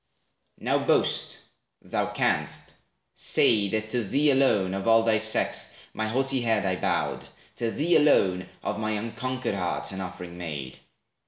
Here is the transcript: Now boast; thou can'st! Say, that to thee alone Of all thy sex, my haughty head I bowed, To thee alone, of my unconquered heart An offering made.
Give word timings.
Now 0.57 0.79
boast; 0.83 1.37
thou 1.83 2.07
can'st! 2.11 2.73
Say, 3.13 3.67
that 3.69 3.89
to 3.89 4.03
thee 4.03 4.31
alone 4.31 4.73
Of 4.73 4.87
all 4.87 5.03
thy 5.03 5.19
sex, 5.19 5.75
my 5.93 6.07
haughty 6.07 6.41
head 6.41 6.65
I 6.65 6.75
bowed, 6.75 7.27
To 7.57 7.69
thee 7.69 7.97
alone, 7.97 8.49
of 8.63 8.79
my 8.79 8.93
unconquered 8.93 9.53
heart 9.53 9.91
An 9.91 10.01
offering 10.01 10.39
made. 10.39 10.79